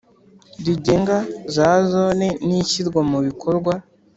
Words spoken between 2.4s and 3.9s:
n ishyirwa mu bikorwa